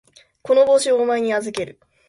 [0.41, 1.79] この帽子をお前に預ける。